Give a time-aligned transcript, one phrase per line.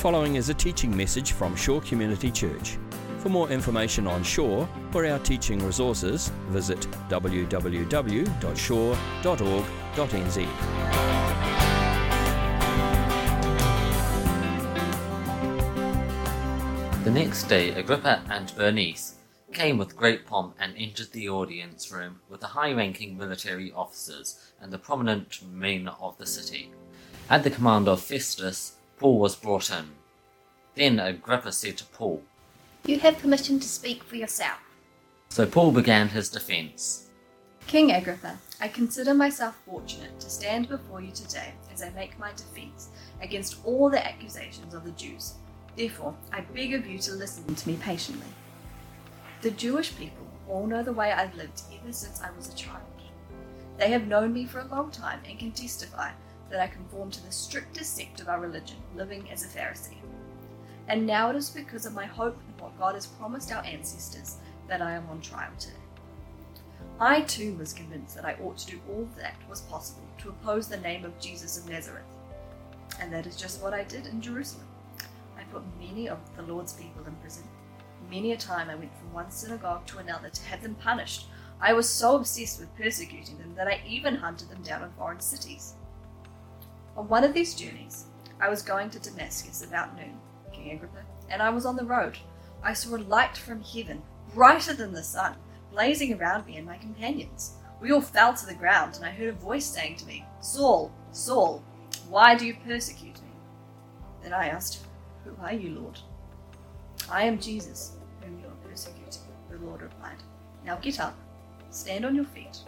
[0.00, 2.78] following is a teaching message from Shore Community Church.
[3.18, 6.80] For more information on Shore or our teaching resources, visit
[7.10, 7.44] www.shore.org.nz.
[17.04, 19.16] The next day, Agrippa and Bernice
[19.52, 24.50] came with great pomp and entered the audience room with the high ranking military officers
[24.62, 26.72] and the prominent men of the city.
[27.28, 29.92] At the command of Festus, Paul was brought in.
[30.74, 32.22] Then Agrippa said to Paul,
[32.84, 34.58] You have permission to speak for yourself.
[35.30, 37.08] So Paul began his defense.
[37.66, 42.32] King Agrippa, I consider myself fortunate to stand before you today as I make my
[42.32, 42.90] defense
[43.22, 45.32] against all the accusations of the Jews.
[45.76, 48.28] Therefore, I beg of you to listen to me patiently.
[49.40, 52.82] The Jewish people all know the way I've lived ever since I was a child.
[53.78, 56.10] They have known me for a long time and can testify
[56.50, 59.96] that I conform to the strictest sect of our religion, living as a Pharisee.
[60.88, 64.36] And now it is because of my hope in what God has promised our ancestors
[64.68, 65.74] that I am on trial today.
[66.98, 70.68] I too was convinced that I ought to do all that was possible to oppose
[70.68, 72.04] the name of Jesus of Nazareth.
[73.00, 74.66] And that is just what I did in Jerusalem.
[75.38, 77.44] I put many of the Lord's people in prison.
[78.10, 81.28] Many a time I went from one synagogue to another to have them punished.
[81.60, 85.20] I was so obsessed with persecuting them that I even hunted them down in foreign
[85.20, 85.74] cities.
[87.00, 88.04] On one of these journeys,
[88.42, 90.20] I was going to Damascus about noon,
[90.52, 92.18] King Agrippa, and I was on the road.
[92.62, 94.02] I saw a light from heaven,
[94.34, 95.36] brighter than the sun,
[95.70, 97.54] blazing around me and my companions.
[97.80, 100.92] We all fell to the ground, and I heard a voice saying to me, Saul,
[101.10, 101.64] Saul,
[102.10, 103.30] why do you persecute me?
[104.22, 104.84] Then I asked,
[105.24, 105.98] Who are you, Lord?
[107.10, 110.22] I am Jesus, whom you are persecuting, the Lord replied.
[110.66, 111.16] Now get up,
[111.70, 112.58] stand on your feet.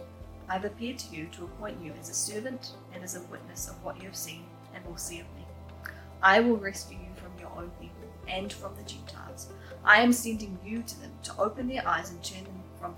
[0.49, 3.69] I have appeared to you to appoint you as a servant and as a witness
[3.69, 4.43] of what you have seen
[4.75, 5.45] and will see of me.
[6.21, 9.49] I will rescue you from your own people and from the Gentiles.
[9.83, 12.95] I am sending you to them to open their eyes and turn them from,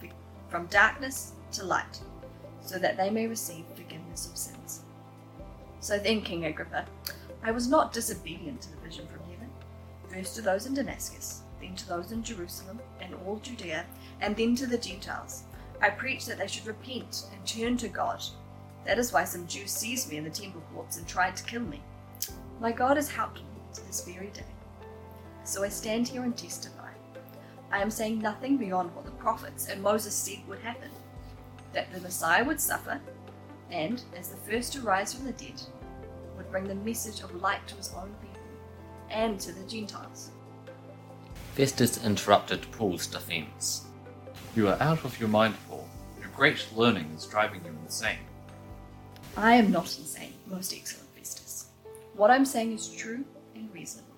[0.50, 2.00] from darkness to light,
[2.62, 4.82] so that they may receive forgiveness of sins.
[5.80, 6.86] So then, King Agrippa,
[7.44, 9.50] I was not disobedient to the vision from heaven,
[10.10, 13.86] first to those in Damascus, then to those in Jerusalem and all Judea,
[14.22, 15.44] and then to the Gentiles.
[15.82, 18.24] I preached that they should repent and turn to God.
[18.86, 21.62] That is why some Jews seized me in the temple courts and tried to kill
[21.62, 21.82] me.
[22.60, 24.44] My God has helped me to this very day.
[25.44, 26.92] So I stand here and testify.
[27.72, 30.90] I am saying nothing beyond what the prophets and Moses said would happen
[31.74, 33.02] that the Messiah would suffer,
[33.70, 35.62] and, as the first to rise from the dead,
[36.38, 38.42] would bring the message of light to his own people
[39.10, 40.32] and to the Gentiles.
[41.54, 43.85] Festus interrupted Paul's defense.
[44.56, 45.86] You are out of your mind, Paul.
[46.18, 48.20] Your great learning is driving you insane.
[49.36, 51.72] I am not insane, most excellent Festus.
[52.14, 54.16] What I'm saying is true and reasonable.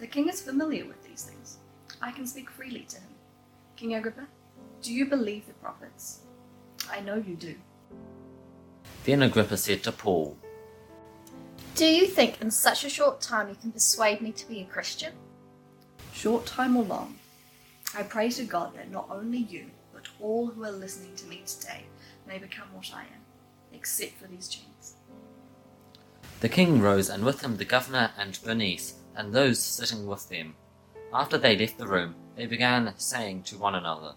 [0.00, 1.58] The king is familiar with these things.
[2.00, 3.14] I can speak freely to him.
[3.76, 4.26] King Agrippa,
[4.82, 6.22] do you believe the prophets?
[6.90, 7.54] I know you do.
[9.04, 10.36] Then Agrippa said to Paul,
[11.76, 14.64] Do you think in such a short time you can persuade me to be a
[14.64, 15.12] Christian?
[16.12, 17.16] Short time or long,
[17.94, 21.42] I pray to God that not only you, but all who are listening to me
[21.46, 21.84] today
[22.26, 23.20] may become what I am,
[23.74, 24.96] except for these chains.
[26.40, 30.54] The king rose, and with him the governor and Bernice, and those sitting with them.
[31.12, 34.14] After they left the room, they began saying to one another,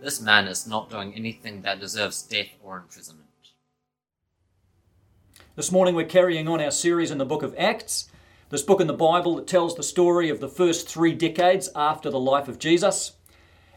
[0.00, 3.28] This man is not doing anything that deserves death or imprisonment.
[5.56, 8.08] This morning we're carrying on our series in the book of Acts,
[8.50, 12.08] this book in the Bible that tells the story of the first three decades after
[12.08, 13.12] the life of Jesus.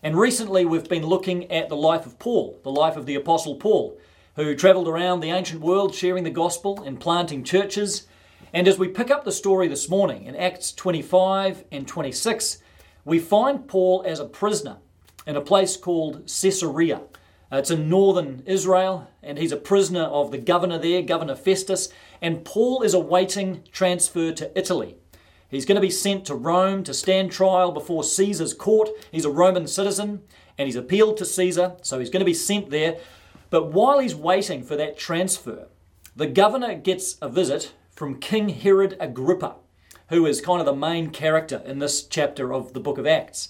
[0.02, 3.56] And recently we've been looking at the life of Paul, the life of the Apostle
[3.56, 4.00] Paul,
[4.38, 8.08] who travelled around the ancient world sharing the gospel and planting churches.
[8.54, 12.60] And as we pick up the story this morning in Acts 25 and 26,
[13.04, 14.78] we find Paul as a prisoner
[15.28, 17.02] in a place called Caesarea.
[17.52, 21.90] Uh, it's in northern Israel, and he's a prisoner of the governor there, Governor Festus.
[22.22, 24.96] And Paul is awaiting transfer to Italy.
[25.50, 28.90] He's going to be sent to Rome to stand trial before Caesar's court.
[29.12, 30.22] He's a Roman citizen,
[30.58, 32.98] and he's appealed to Caesar, so he's going to be sent there.
[33.50, 35.68] But while he's waiting for that transfer,
[36.16, 39.56] the governor gets a visit from King Herod Agrippa,
[40.08, 43.50] who is kind of the main character in this chapter of the book of Acts.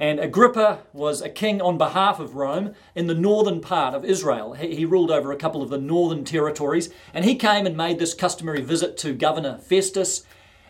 [0.00, 4.54] And Agrippa was a king on behalf of Rome in the northern part of Israel.
[4.54, 8.14] He, ruled over a couple of the northern territories, and he came and made this
[8.14, 10.22] customary visit to Governor Festus.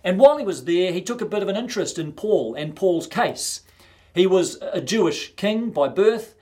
[0.02, 2.74] And while he was there, he took a bit of an interest in Paul and
[2.74, 3.60] Paul's case.
[4.16, 6.34] He was a Jewish king by birth,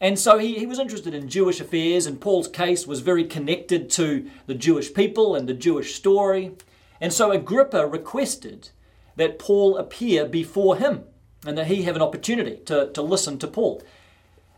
[0.00, 3.88] and so he, he was interested in Jewish affairs, and Paul's case was very connected
[3.90, 6.56] to the Jewish people and the Jewish story.
[7.00, 8.70] And so Agrippa requested
[9.14, 11.04] that Paul appear before him
[11.46, 13.82] and that he have an opportunity to, to listen to Paul.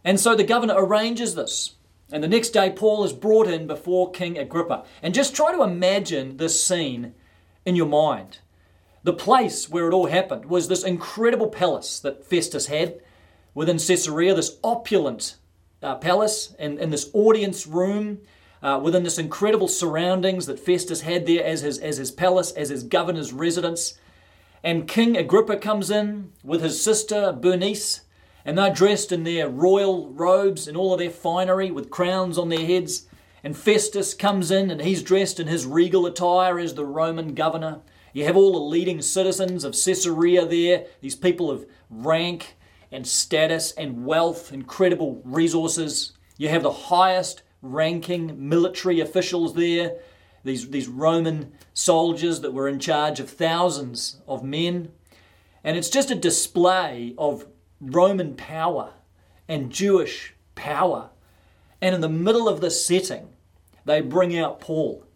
[0.05, 1.75] And so the governor arranges this.
[2.13, 4.85] And the next day, Paul is brought in before King Agrippa.
[5.03, 7.15] And just try to imagine this scene
[7.65, 8.39] in your mind.
[9.03, 13.01] The place where it all happened was this incredible palace that Festus had
[13.55, 15.37] within Caesarea, this opulent
[15.83, 18.21] uh, palace and in this audience room
[18.63, 22.71] uh, within this incredible surroundings that Festus had there as his, as his palace, as
[22.71, 23.99] his governor's residence.
[24.65, 28.01] And King Agrippa comes in with his sister Bernice,
[28.47, 32.49] and they're dressed in their royal robes and all of their finery with crowns on
[32.49, 33.07] their heads.
[33.43, 37.83] And Festus comes in and he's dressed in his regal attire as the Roman governor.
[38.15, 42.57] You have all the leading citizens of Caesarea there, these people of rank
[42.91, 46.13] and status and wealth, incredible resources.
[46.39, 49.97] You have the highest ranking military officials there,
[50.45, 54.93] these, these Roman soldiers that were in charge of thousands of men.
[55.65, 57.47] And it's just a display of
[57.81, 58.93] Roman power
[59.49, 61.11] and Jewish power.
[61.81, 63.31] And in the middle of this setting,
[63.85, 65.07] they bring out Paul,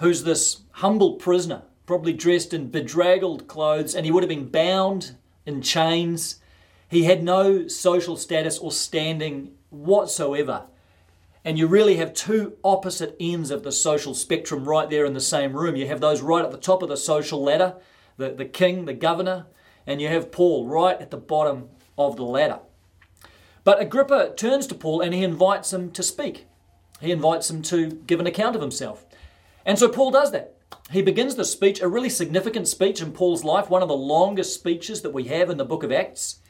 [0.00, 5.16] who's this humble prisoner, probably dressed in bedraggled clothes, and he would have been bound
[5.46, 6.40] in chains.
[6.88, 10.64] He had no social status or standing whatsoever.
[11.44, 15.20] And you really have two opposite ends of the social spectrum right there in the
[15.20, 15.76] same room.
[15.76, 17.76] You have those right at the top of the social ladder,
[18.16, 19.46] the, the king, the governor,
[19.86, 21.68] and you have Paul right at the bottom
[21.98, 22.60] of the ladder.
[23.62, 26.46] But Agrippa turns to Paul and he invites him to speak.
[27.00, 29.04] He invites him to give an account of himself.
[29.66, 30.54] And so Paul does that.
[30.90, 34.54] He begins the speech, a really significant speech in Paul's life, one of the longest
[34.54, 36.40] speeches that we have in the book of Acts.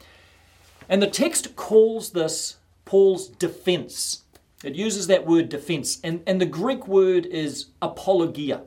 [0.89, 4.23] And the text calls this Paul's defense.
[4.63, 8.63] It uses that word defense, and, and the Greek word is apologia.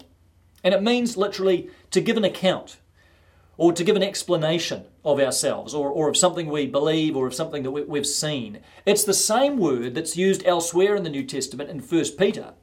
[0.62, 2.78] And it means literally to give an account
[3.56, 7.34] or to give an explanation of ourselves or, or of something we believe or of
[7.34, 8.60] something that we, we've seen.
[8.86, 12.54] It's the same word that's used elsewhere in the New Testament in 1 Peter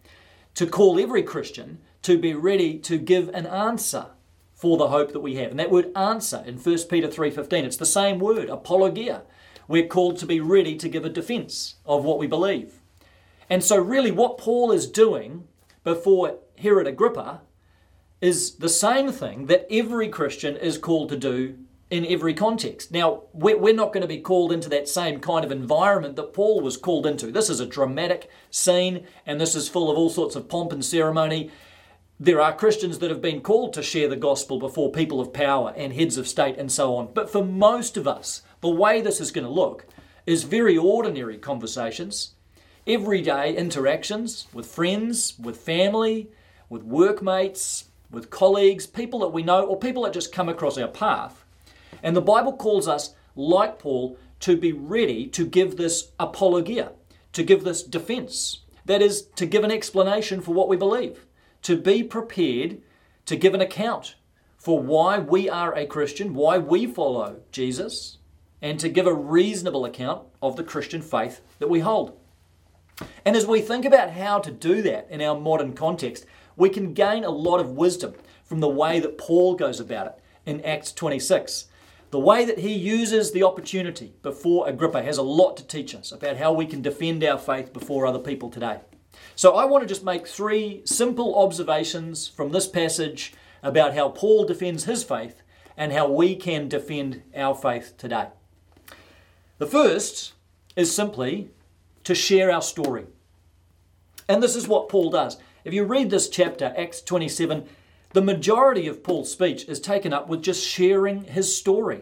[0.56, 4.07] to call every Christian to be ready to give an answer
[4.54, 5.51] for the hope that we have.
[5.51, 9.24] And that word answer in 1 Peter 3:15, it's the same word, apologia.
[9.68, 12.80] We're called to be ready to give a defense of what we believe.
[13.50, 15.47] And so, really, what Paul is doing
[15.83, 17.42] before Herod Agrippa
[18.21, 21.57] is the same thing that every Christian is called to do
[21.92, 22.92] in every context.
[22.92, 26.62] Now, we're not going to be called into that same kind of environment that Paul
[26.62, 27.31] was called into.
[27.31, 30.83] This is a dramatic scene, and this is full of all sorts of pomp and
[30.83, 31.51] ceremony.
[32.19, 35.74] There are Christians that have been called to share the gospel before people of power
[35.75, 37.09] and heads of state and so on.
[37.13, 39.86] But for most of us, the way this is going to look
[40.25, 42.35] is very ordinary conversations
[42.88, 46.30] everyday interactions with friends, with family,
[46.70, 50.88] with workmates, with colleagues, people that we know, or people that just come across our
[50.88, 51.44] path.
[52.04, 56.92] And the Bible calls us, like Paul, to be ready to give this apologia,
[57.34, 58.60] to give this defense.
[58.86, 61.26] That is, to give an explanation for what we believe,
[61.64, 62.81] to be prepared
[63.26, 64.16] to give an account
[64.58, 68.20] for why we are a Christian, why we follow Jesus,
[68.62, 72.18] and to give a reasonable account of the Christian faith that we hold.
[73.25, 76.25] And as we think about how to do that in our modern context,
[76.56, 78.13] we can gain a lot of wisdom
[78.44, 81.68] from the way that Paul goes about it in Acts 26.
[82.11, 86.11] The way that he uses the opportunity before Agrippa has a lot to teach us
[86.11, 88.80] about how we can defend our faith before other people today.
[89.35, 93.33] So I want to just make three simple observations from this passage
[93.64, 95.42] about how Paul defends his faith
[95.75, 98.28] and how we can defend our faith today.
[99.57, 100.33] The first
[100.75, 101.49] is simply
[102.06, 103.06] to share our story.
[104.28, 105.38] And this is what Paul does.
[105.64, 107.68] If you read this chapter, Acts 27,
[108.14, 112.02] the majority of Paul's speech is taken up with just sharing his story.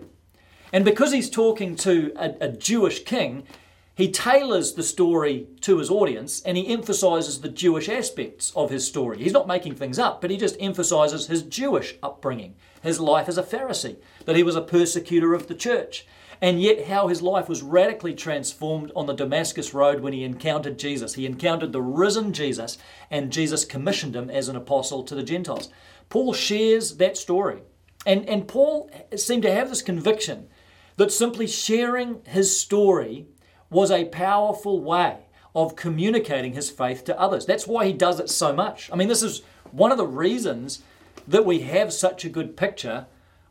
[0.72, 3.44] And because he's talking to a, a, Jewish king,
[3.96, 8.86] he tailors the story to his audience and he emphasizes the Jewish aspects of his
[8.88, 9.20] story.
[9.20, 13.38] He's not making things up, but he just emphasizes his Jewish upbringing, his life as
[13.38, 16.08] a Pharisee, that he was a persecutor of the church,
[16.44, 20.78] and yet how his life was radically transformed on the Damascus Road when he encountered
[20.78, 21.14] Jesus.
[21.14, 22.78] He encountered the risen Jesus,
[23.10, 25.70] and Jesus commissioned him as an apostle to the Gentiles.
[26.10, 27.62] Paul shares that story.
[28.06, 30.50] And, and Paul seemed to have this conviction
[30.98, 33.26] that simply sharing his story
[33.70, 35.20] was a powerful way
[35.56, 37.46] of communicating his faith to others.
[37.46, 38.90] That's why he does it so much.
[38.92, 40.82] I mean, this is one of the reasons
[41.26, 43.06] that we have such a good picture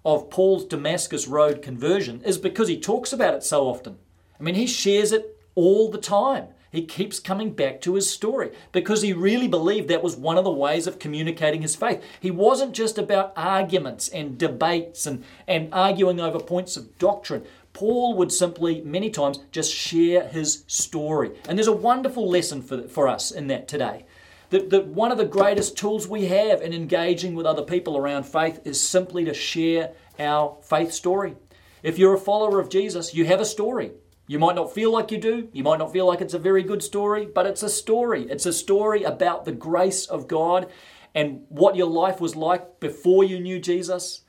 [0.05, 3.99] of Paul's Damascus Road conversion is because he talks about it so often.
[4.39, 6.49] I mean, he shares it all the time.
[6.73, 10.45] he keeps coming back to his story because he really believed that was one of
[10.45, 12.03] the ways of communicating his faith.
[12.19, 17.45] He wasn't just about arguments and debates and, and arguing over points of doctrine.
[17.75, 21.33] Paul would simply, many times, just share his story.
[21.47, 24.07] And there's a wonderful lesson for, for us in that today.
[24.53, 28.25] That, that one of the greatest tools we have in engaging with other people around
[28.25, 31.37] faith is simply to share our faith story.
[31.83, 33.93] If you're a follower of Jesus, you have a story.
[34.27, 36.63] You might not feel like you do, you might not feel like it's a very
[36.63, 38.27] good story, but it's a story.
[38.29, 40.71] It's a story about the grace of God
[41.15, 44.21] and what your life was like before you knew Jesus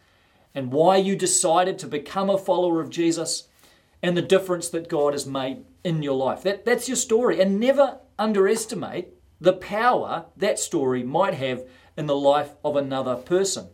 [0.56, 3.50] and why you decided to become a follower of Jesus
[4.02, 6.44] and the difference that God has made in your life.
[6.44, 7.42] That, that's your story.
[7.42, 9.10] And never underestimate
[9.44, 13.68] the power that story might have in the life of another person.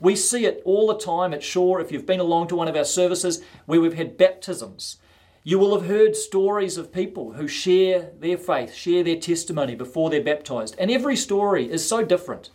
[0.00, 1.78] We see it all the time at Shore.
[1.78, 4.96] If you've been along to one of our services where we've had baptisms,
[5.44, 10.08] you will have heard stories of people who share their faith, share their testimony before
[10.08, 10.74] they're baptized.
[10.78, 12.48] And every story is so different.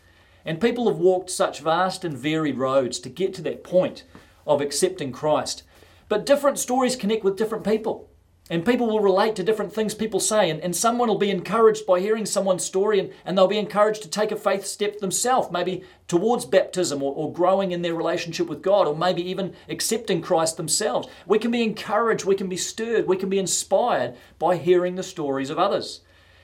[0.44, 4.06] And people have walked such vast and varied roads to get to that point
[4.48, 5.62] of accepting Christ.
[6.10, 8.10] But different stories connect with different people.
[8.48, 10.52] And people will relate to different things people say.
[10.52, 14.04] And, and someone will be encouraged by hearing someone's story and, and they'll be encouraged
[14.04, 18.46] to take a faith step themselves, maybe towards baptism or, or growing in their relationship
[18.46, 21.08] with God, or maybe even accepting Christ themselves.
[21.26, 25.04] We can be encouraged, we can be stirred, we can be inspired by hearing the
[25.04, 26.02] stories of others.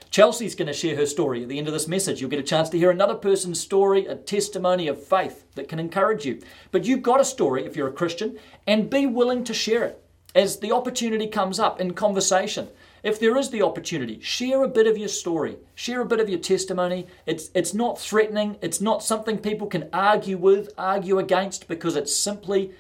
[0.09, 2.19] Chelsea's going to share her story at the end of this message.
[2.19, 5.79] You'll get a chance to hear another person's story, a testimony of faith that can
[5.79, 6.41] encourage you.
[6.71, 10.00] But you've got a story if you're a Christian, and be willing to share it
[10.33, 12.69] as the opportunity comes up in conversation.
[13.03, 16.29] If there is the opportunity, share a bit of your story, share a bit of
[16.29, 17.07] your testimony.
[17.25, 22.15] It's, it's not threatening, it's not something people can argue with, argue against, because it's
[22.15, 22.71] simply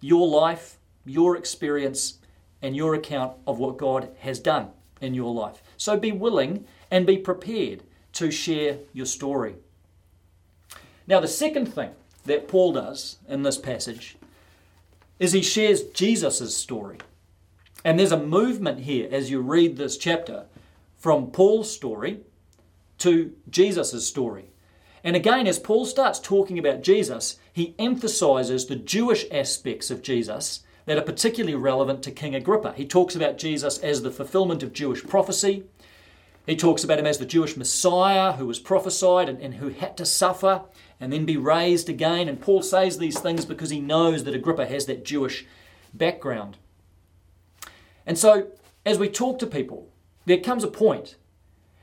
[0.00, 2.18] your life, your experience,
[2.60, 4.68] and your account of what God has done
[5.00, 5.62] in your life.
[5.78, 7.82] So be willing and be prepared
[8.14, 9.54] to share your story.
[11.06, 11.90] Now, the second thing
[12.26, 14.16] that Paul does in this passage
[15.20, 16.98] is he shares Jesus' story.
[17.84, 20.46] And there's a movement here as you read this chapter
[20.98, 22.20] from Paul's story
[22.98, 24.46] to Jesus' story.
[25.04, 30.64] And again, as Paul starts talking about Jesus, he emphasizes the Jewish aspects of Jesus
[30.86, 32.74] that are particularly relevant to King Agrippa.
[32.76, 35.64] He talks about Jesus as the fulfillment of Jewish prophecy.
[36.46, 39.96] He talks about him as the Jewish Messiah who was prophesied and, and, who had
[39.98, 40.62] to suffer
[40.98, 42.28] and then be raised again.
[42.28, 45.46] And Paul says these things because he knows that Agrippa has that Jewish
[45.92, 46.56] background.
[48.06, 48.48] And so,
[48.84, 49.88] as we talk to people,
[50.24, 51.16] there comes a point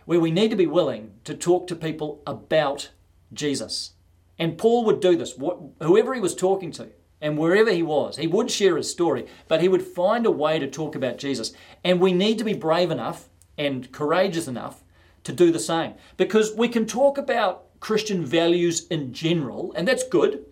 [0.06, 2.90] where we need to be willing to talk to people about
[3.34, 3.92] Jesus.
[4.40, 5.36] And Paul would do this,
[5.82, 6.90] whoever he was talking to.
[7.20, 10.60] And wherever he was, he would share his story, but he would find a way
[10.60, 11.52] to talk about Jesus.
[11.84, 14.84] And we need to be brave enough and courageous enough
[15.24, 15.94] to do the same.
[16.16, 20.46] Because we can talk about Christian values in general, and that's good,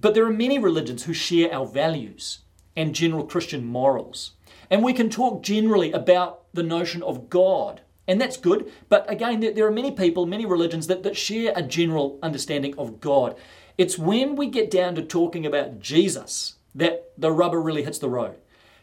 [0.00, 2.40] but there are many religions who share our values
[2.76, 4.32] and general Christian morals.
[4.70, 9.40] And we can talk generally about the notion of God, and that's good, but again,
[9.40, 13.36] there are many people, many religions that, that share a general understanding of God.
[13.78, 18.08] It's when we get down to talking about Jesus that the rubber really hits the
[18.08, 18.36] road.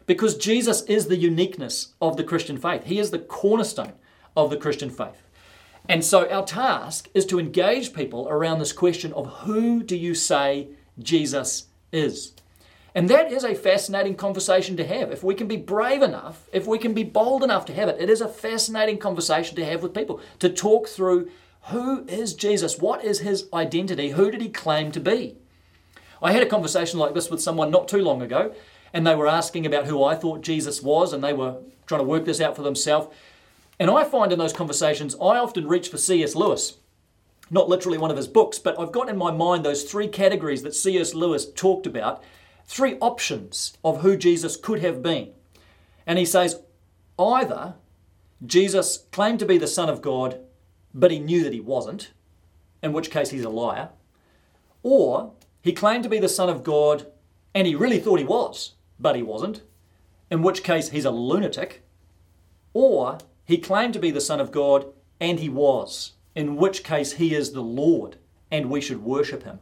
[0.09, 2.85] Because Jesus is the uniqueness of the Christian faith.
[2.85, 3.93] He is the cornerstone
[4.35, 5.21] of the Christian faith.
[5.87, 10.15] And so our task is to engage people around this question of who do you
[10.15, 12.33] say Jesus is?
[12.95, 15.11] And that is a fascinating conversation to have.
[15.11, 18.01] If we can be brave enough, if we can be bold enough to have it,
[18.01, 21.29] it is a fascinating conversation to have with people to talk through
[21.65, 22.79] who is Jesus?
[22.79, 24.09] What is his identity?
[24.09, 25.35] Who did he claim to be?
[26.19, 28.55] I had a conversation like this with someone not too long ago,
[28.93, 32.07] and they were asking about who I thought Jesus was, and they were trying to
[32.07, 33.15] work this out for themselves.
[33.79, 36.35] And I find in those conversations, I often reach for C.S.
[36.35, 36.77] Lewis.
[37.49, 40.61] Not literally one of his books, but I've got in my mind those three categories
[40.63, 41.13] that C.S.
[41.13, 42.23] Lewis talked about,
[42.65, 45.31] three options of who Jesus could have been.
[46.05, 46.61] And he says
[47.17, 47.75] either
[48.45, 50.39] Jesus claimed to be the Son of God
[50.93, 52.11] but he knew that he wasn't,
[52.81, 53.89] in which case he's a liar.
[54.83, 57.05] Or he claimed to be the Son of God
[57.53, 59.61] and he really thought he was, but he wasn't,
[60.29, 61.83] in which case he's a lunatic.
[62.73, 64.85] Or he claimed to be the Son of God
[65.19, 68.17] and he was, in which case he is the Lord
[68.51, 69.59] and we should worship him.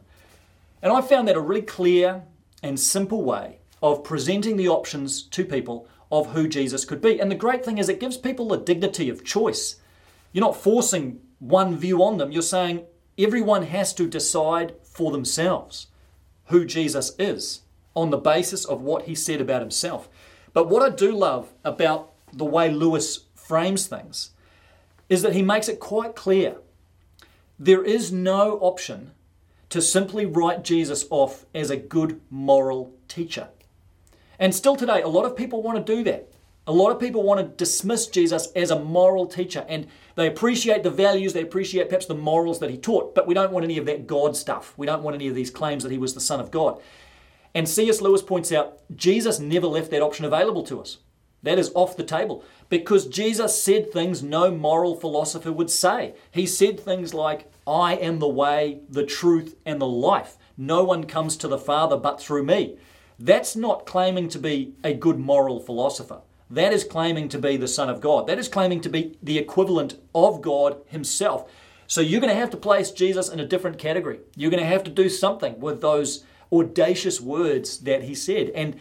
[0.82, 2.22] And I found that a really clear
[2.62, 7.20] and simple way of presenting the options to people of who Jesus could be.
[7.20, 9.76] And the great thing is, it gives people the dignity of choice.
[10.32, 12.32] You're not forcing one view on them.
[12.32, 12.84] You're saying
[13.18, 15.88] everyone has to decide for themselves
[16.46, 17.62] who Jesus is
[17.98, 20.08] on the basis of what he said about himself.
[20.52, 24.30] But what I do love about the way Lewis frames things
[25.08, 26.56] is that he makes it quite clear
[27.58, 29.10] there is no option
[29.70, 33.48] to simply write Jesus off as a good moral teacher.
[34.38, 36.32] And still today, a lot of people want to do that.
[36.68, 40.84] A lot of people want to dismiss Jesus as a moral teacher and they appreciate
[40.84, 43.78] the values, they appreciate perhaps the morals that he taught, but we don't want any
[43.78, 44.74] of that God stuff.
[44.76, 46.80] We don't want any of these claims that he was the Son of God.
[47.58, 48.00] And C.S.
[48.00, 50.98] Lewis points out Jesus never left that option available to us.
[51.42, 56.14] That is off the table because Jesus said things no moral philosopher would say.
[56.30, 60.36] He said things like, I am the way, the truth, and the life.
[60.56, 62.78] No one comes to the Father but through me.
[63.18, 66.20] That's not claiming to be a good moral philosopher.
[66.48, 68.28] That is claiming to be the Son of God.
[68.28, 71.50] That is claiming to be the equivalent of God Himself.
[71.88, 74.20] So you're going to have to place Jesus in a different category.
[74.36, 78.50] You're going to have to do something with those audacious words that He said.
[78.50, 78.76] And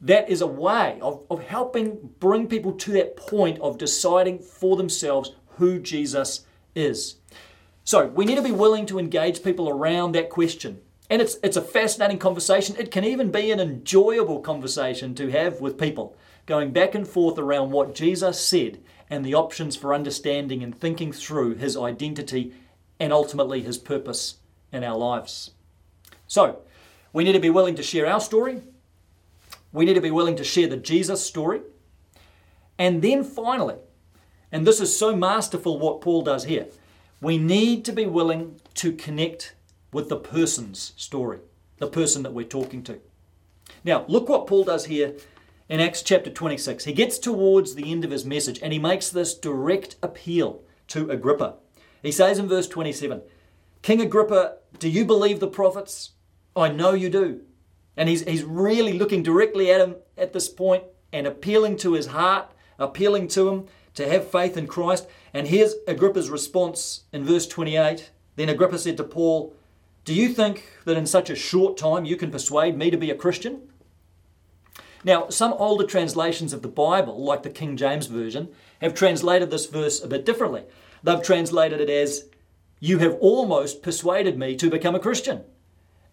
[0.00, 4.76] that is a way of, of helping bring people to that point of deciding for
[4.76, 6.44] themselves who Jesus
[6.74, 7.16] is.
[7.84, 10.80] So we need to be willing to engage people around that question.
[11.10, 12.76] And it's, it's a fascinating conversation.
[12.78, 16.16] It can even be an enjoyable conversation to have with people
[16.46, 18.80] going back and forth around what Jesus said
[19.10, 22.54] and the options for understanding and thinking through his identity
[22.98, 24.36] and ultimately his purpose
[24.72, 25.52] in our lives.
[26.26, 26.60] So,
[27.14, 28.60] we need to be willing to share our story.
[29.72, 31.62] We need to be willing to share the Jesus story.
[32.76, 33.76] And then finally,
[34.50, 36.66] and this is so masterful what Paul does here,
[37.20, 39.54] we need to be willing to connect
[39.92, 41.38] with the person's story,
[41.78, 42.98] the person that we're talking to.
[43.84, 45.14] Now, look what Paul does here
[45.68, 46.84] in Acts chapter 26.
[46.84, 51.10] He gets towards the end of his message and he makes this direct appeal to
[51.10, 51.54] Agrippa.
[52.02, 53.22] He says in verse 27
[53.82, 56.10] King Agrippa, do you believe the prophets?
[56.56, 57.40] I know you do.
[57.96, 62.06] And he's, he's really looking directly at him at this point and appealing to his
[62.06, 65.06] heart, appealing to him to have faith in Christ.
[65.32, 68.10] And here's Agrippa's response in verse 28.
[68.36, 69.54] Then Agrippa said to Paul,
[70.04, 73.10] Do you think that in such a short time you can persuade me to be
[73.10, 73.68] a Christian?
[75.04, 78.48] Now, some older translations of the Bible, like the King James Version,
[78.80, 80.64] have translated this verse a bit differently.
[81.02, 82.26] They've translated it as,
[82.80, 85.44] You have almost persuaded me to become a Christian.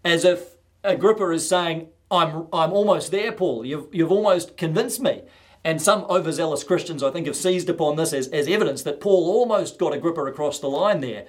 [0.04, 3.66] As if Agrippa is saying, I'm, I'm almost there, Paul.
[3.66, 5.22] You've, you've almost convinced me.
[5.64, 9.30] And some overzealous Christians, I think, have seized upon this as, as evidence that Paul
[9.30, 11.28] almost got Agrippa across the line there.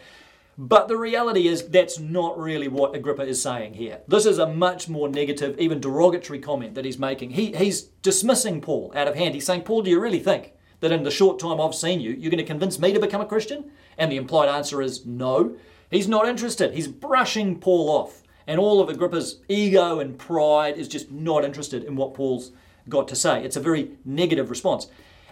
[0.59, 4.01] But the reality is, that's not really what Agrippa is saying here.
[4.09, 7.31] This is a much more negative, even derogatory comment that he's making.
[7.31, 9.35] He, he's dismissing Paul out of hand.
[9.35, 12.11] He's saying, Paul, do you really think that in the short time I've seen you,
[12.11, 13.71] you're going to convince me to become a Christian?
[13.97, 15.57] And the implied answer is no.
[15.91, 16.75] He's not interested.
[16.75, 18.22] He's brushing Paul off.
[18.47, 22.53] And all of Agrippa's ego and pride is just not interested in what Paul's
[22.89, 23.45] got to say.
[23.45, 24.89] It's a very negative response.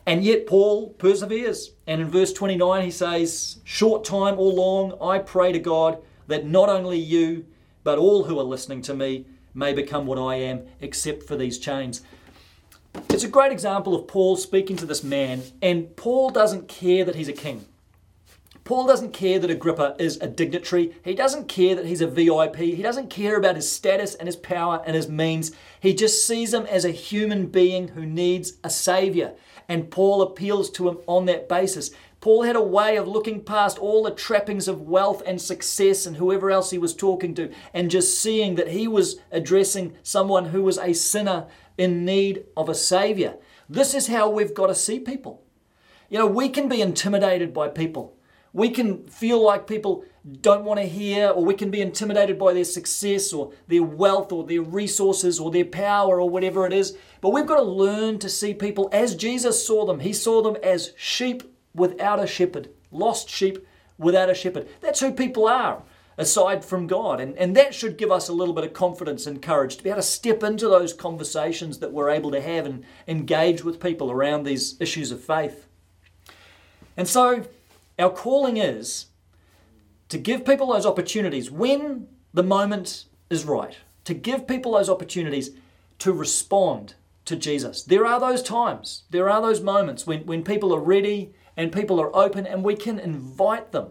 [0.07, 1.73] And yet Paul perseveres.
[1.87, 6.47] And in verse 29, he says, Short time or long, I pray to God that
[6.47, 7.47] not only you,
[7.83, 11.59] but all who are listening to me may become what I am, except for these
[11.59, 12.03] chains.
[13.09, 17.15] It's a great example of Paul speaking to this man, and Paul doesn't care that
[17.15, 17.67] he's a king.
[18.65, 20.95] Paul doesn't care that Agrippa is a dignitary.
[21.05, 22.57] He doesn't care that he's a VIP.
[22.57, 25.53] He doesn't care about his status and his power and his means.
[25.81, 29.35] He just sees him as a human being who needs a savior
[29.71, 31.93] and Paul appeals to him on that basis.
[32.21, 36.17] Paul had a way of looking past all the trappings of wealth and success and
[36.17, 40.65] whoever else he was talking to and just seeing that he was addressing someone who
[40.65, 41.47] was a sinner
[41.79, 43.37] in need of a savior.
[43.69, 45.45] This is how we've got to see people.
[46.09, 48.17] You know, we can be intimidated by people.
[48.53, 50.05] We can feel like people
[50.43, 54.33] don't want to hear, or we can be intimidated by their success, or their wealth,
[54.33, 56.97] or their resources, or their power, or whatever it is.
[57.21, 60.01] But we've got to learn to see people as Jesus saw them.
[60.01, 61.43] He saw them as sheep
[61.75, 63.67] without a shepherd, lost sheep
[63.99, 64.69] without a shepherd.
[64.81, 65.83] That's who people are,
[66.19, 67.21] aside from God.
[67.21, 69.91] And, and that should give us a little bit of confidence and courage to be
[69.91, 74.11] able to step into those conversations that we're able to have and engage with people
[74.11, 75.67] around these issues of faith.
[76.97, 77.47] And so,
[78.01, 79.07] our calling is
[80.09, 85.51] to give people those opportunities when the moment is right, to give people those opportunities
[85.99, 86.95] to respond
[87.27, 87.83] to Jesus.
[87.83, 92.01] There are those times, there are those moments when, when people are ready and people
[92.01, 93.89] are open, and we can invite them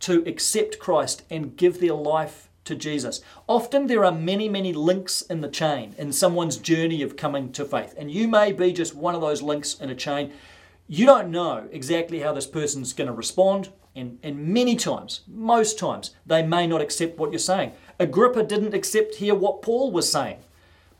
[0.00, 3.22] to accept Christ and give their life to Jesus.
[3.48, 7.64] Often there are many, many links in the chain in someone's journey of coming to
[7.64, 10.32] faith, and you may be just one of those links in a chain.
[10.90, 15.78] You don't know exactly how this person's going to respond, and, and many times, most
[15.78, 17.72] times, they may not accept what you're saying.
[18.00, 20.38] Agrippa didn't accept hear what Paul was saying.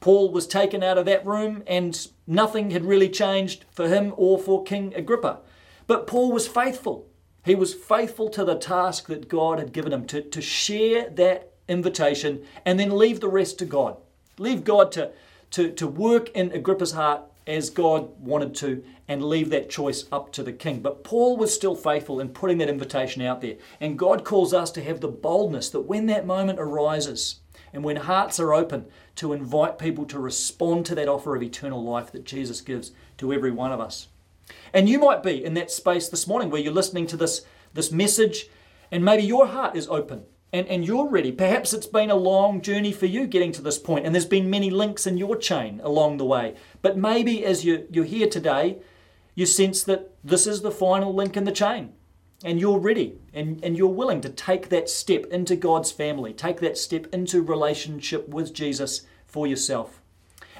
[0.01, 4.39] Paul was taken out of that room, and nothing had really changed for him or
[4.39, 5.39] for King Agrippa.
[5.87, 7.07] But Paul was faithful.
[7.47, 11.55] He was faithful to the task that God had given him to, to share that
[11.67, 13.97] invitation and then leave the rest to God.
[14.39, 15.13] Leave God to,
[15.53, 20.31] to, to work in Agrippa's heart as God wanted to and leave that choice up
[20.33, 20.81] to the king.
[20.81, 23.57] But Paul was still faithful in putting that invitation out there.
[23.81, 27.41] And God calls us to have the boldness that when that moment arises
[27.73, 31.83] and when hearts are open, to invite people to respond to that offer of eternal
[31.83, 34.09] life that Jesus gives to every one of us.
[34.73, 37.91] And you might be in that space this morning where you're listening to this, this
[37.91, 38.49] message
[38.91, 41.33] and maybe your heart is open and, and you're ready.
[41.33, 44.49] Perhaps it's been a long journey for you getting to this point, and there's been
[44.49, 46.55] many links in your chain along the way.
[46.83, 48.79] But maybe as you, you're here today,
[49.35, 51.93] you sense that this is the final link in the chain,
[52.43, 56.61] and you're ready and, and you're willing to take that step into God's family, take
[56.61, 60.01] that step into relationship with Jesus for yourself.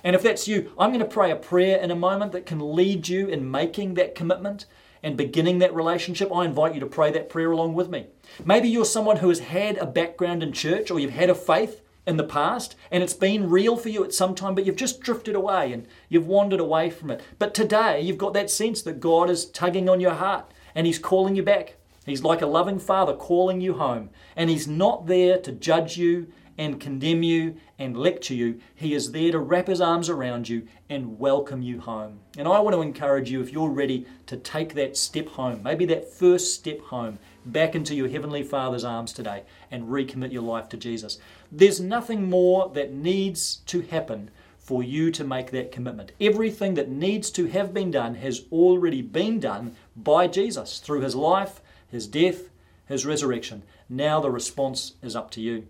[0.05, 2.75] And if that's you, I'm going to pray a prayer in a moment that can
[2.75, 4.67] lead you in making that commitment
[5.03, 8.07] and beginning that relationship, I invite you to pray that prayer along with me.
[8.45, 11.83] Maybe you're someone who has had a background in church or you've had a faith
[12.07, 15.01] in the past and it's been real for you at some time, but you've just
[15.01, 17.23] drifted away and you've wandered away from it.
[17.39, 20.99] But today you've got that sense that God is tugging on your heart and He's
[20.99, 21.77] calling you back.
[22.07, 26.29] He's like a loving father calling you home, and He's not there to judge you
[26.59, 28.61] and condemn you and lecture you.
[28.75, 32.19] He is there to wrap his arms around you and welcome you home.
[32.37, 35.87] And I want to encourage you, if you're ready to take that step home, maybe
[35.87, 40.69] that first step home, back into your Heavenly Father's arms today and recommit your life
[40.71, 41.19] to Jesus.
[41.51, 46.13] There's nothing more that needs to happen for you to make that commitment.
[46.21, 51.15] Everything that needs to have been done has already been done by Jesus through his
[51.15, 52.51] life, his death,
[52.85, 53.63] his resurrection.
[53.89, 55.69] Now the response is up to you.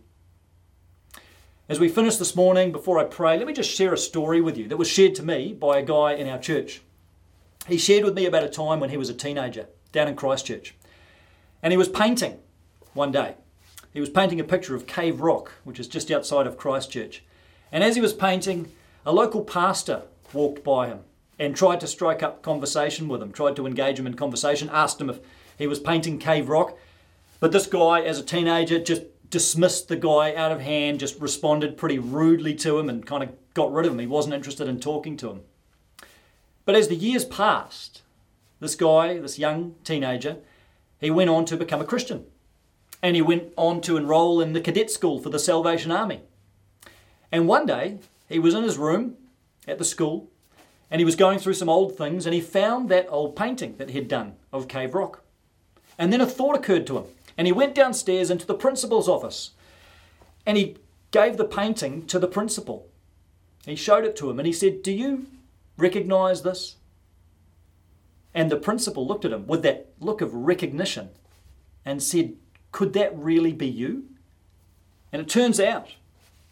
[1.69, 4.57] As we finish this morning, before I pray, let me just share a story with
[4.57, 6.81] you that was shared to me by a guy in our church.
[7.67, 10.75] He shared with me about a time when he was a teenager down in Christchurch.
[11.63, 12.39] And he was painting
[12.95, 13.35] one day.
[13.93, 17.23] He was painting a picture of Cave Rock, which is just outside of Christchurch.
[17.71, 18.73] And as he was painting,
[19.05, 21.01] a local pastor walked by him
[21.39, 25.03] and tried to strike up conversation with him, tried to engage him in conversation, asked
[25.03, 25.21] him if
[25.59, 26.79] he was painting Cave Rock.
[27.41, 31.77] But this guy, as a teenager, just dismissed the guy out of hand, just responded
[31.77, 33.99] pretty rudely to him and kind of got rid of him.
[33.99, 35.41] He wasn't interested in talking to him.
[36.65, 38.03] But as the years passed,
[38.61, 40.39] this guy, this young teenager,
[41.01, 42.27] he went on to become a Christian.
[43.03, 46.23] And he went on to enroll in the cadet school for the Salvation Army.
[47.31, 49.17] And one day, he was in his room
[49.67, 50.29] at the school
[50.91, 53.91] and he was going through some old things and he found that old painting that
[53.91, 55.23] he'd done of Cave Rock.
[55.99, 57.05] And then a thought occurred to him.
[57.39, 59.53] And he went downstairs into the principal's office
[60.45, 60.77] and he
[61.13, 62.89] gave the painting to the principal.
[63.65, 65.27] He showed it to him and he said, Do you
[65.77, 66.75] recognize this?
[68.35, 71.11] And the principal looked at him with that look of recognition
[71.85, 72.35] and said,
[72.73, 74.05] Could that really be you?
[75.13, 75.95] And it turns out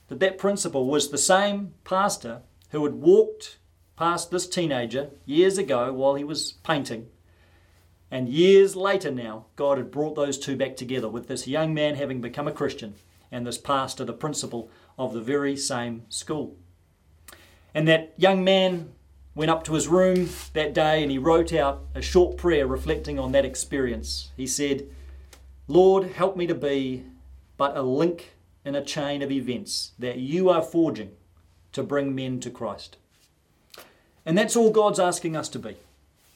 [0.08, 3.58] that that principal was the same pastor who had walked
[3.96, 7.08] past this teenager years ago while he was painting
[8.10, 11.96] and years later now, God had brought those two back together with this young man
[11.96, 12.94] having become a Christian
[13.32, 16.56] and this pastor, the principal of the very same school.
[17.74, 18.92] And that young man
[19.34, 23.18] went up to his room that day and he wrote out a short prayer reflecting
[23.18, 24.30] on that experience.
[24.36, 24.88] He said,
[25.68, 27.04] Lord, help me to be
[27.56, 28.32] but a link
[28.64, 31.10] in a chain of events that you are forging
[31.72, 32.96] to bring men to Christ.
[34.24, 35.76] And that's all God's asking us to be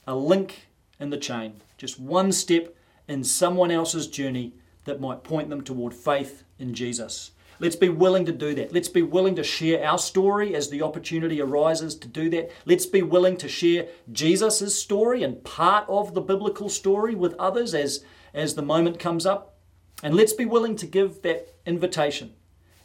[0.07, 0.67] a link
[1.01, 2.77] in the chain, just one step
[3.09, 4.53] in someone else's journey
[4.85, 7.33] that might point them toward faith in Jesus.
[7.59, 8.73] Let's be willing to do that.
[8.73, 12.51] Let's be willing to share our story as the opportunity arises to do that.
[12.65, 17.75] Let's be willing to share Jesus' story and part of the biblical story with others
[17.75, 19.59] as, as the moment comes up.
[20.03, 22.33] And let's be willing to give that invitation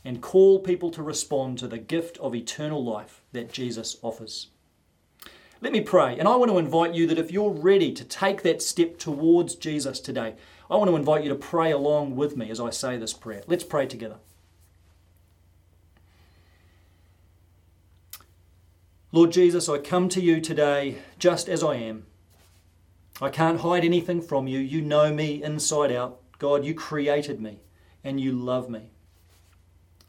[0.03, 4.47] and call people to respond to the gift of eternal life that Jesus offers.
[5.61, 6.17] Let me pray.
[6.19, 9.55] And I want to invite you that if you're ready to take that step towards
[9.55, 10.35] Jesus today,
[10.69, 13.43] I want to invite you to pray along with me as I say this prayer.
[13.47, 14.17] Let's pray together.
[19.11, 22.05] Lord Jesus, I come to you today just as I am.
[23.21, 24.59] I can't hide anything from you.
[24.59, 26.19] You know me inside out.
[26.37, 27.61] God, you created me
[28.03, 28.89] and you love me.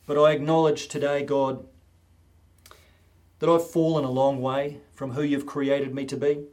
[0.07, 1.67] But I acknowledge today, God,
[3.39, 6.45] that I've fallen a long way from who you've created me to be,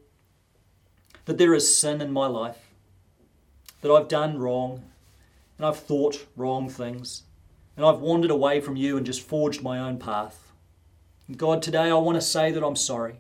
[1.26, 2.70] that there is sin in my life,
[3.82, 4.84] that I've done wrong,
[5.58, 7.24] and I've thought wrong things,
[7.78, 10.52] and I've wandered away from you and just forged my own path.
[11.28, 13.16] And God, today I want to say that I'm sorry.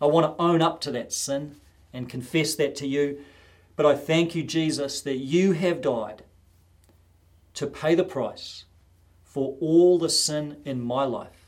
[0.00, 1.56] I want to own up to that sin
[1.92, 3.20] and confess that to you.
[3.76, 6.24] But I thank you, Jesus, that you have died
[7.54, 8.64] to pay the price
[9.22, 11.41] for all the sin in my life,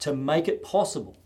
[0.00, 1.16] to make it possible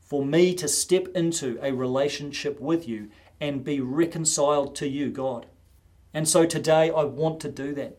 [0.00, 3.08] for me to step into a relationship with you
[3.40, 5.46] and be reconciled to you, God.
[6.14, 7.98] And so today I want to do that.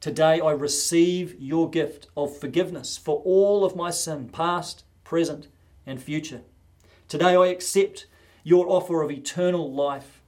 [0.00, 5.48] Today I receive your gift of forgiveness for all of my sin, past, present,
[5.86, 6.42] and future.
[7.08, 8.06] Today I accept
[8.44, 10.20] your offer of eternal life.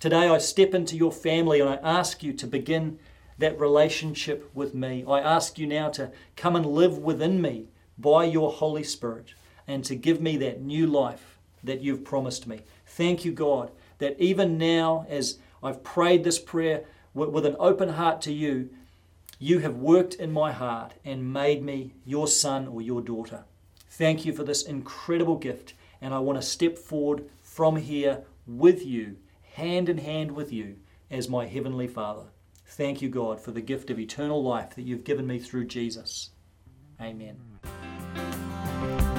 [0.00, 2.98] Today I step into your family and I ask you to begin
[3.38, 5.04] that relationship with me.
[5.06, 9.34] I ask you now to come and live within me by your Holy Spirit
[9.66, 12.60] and to give me that new life that you've promised me.
[12.86, 18.20] Thank you, God, that even now, as I've prayed this prayer with an open heart
[18.22, 18.70] to you,
[19.38, 23.44] you have worked in my heart and made me your son or your daughter.
[23.90, 28.84] Thank you for this incredible gift, and I want to step forward from here with
[28.84, 29.16] you,
[29.54, 30.76] hand in hand with you,
[31.10, 32.24] as my Heavenly Father.
[32.66, 36.30] Thank you, God, for the gift of eternal life that you've given me through Jesus.
[37.00, 37.53] Amen.